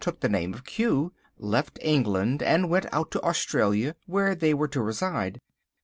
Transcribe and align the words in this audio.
took 0.01 0.19
the 0.21 0.27
name 0.27 0.51
of 0.51 0.63
Q— 0.65 1.13
left 1.37 1.77
England 1.79 2.41
and 2.41 2.71
went 2.71 2.87
out 2.91 3.11
to 3.11 3.21
Australia, 3.21 3.95
where 4.07 4.33
they 4.33 4.51
were 4.51 4.67
to 4.67 4.81
reside." 4.81 5.39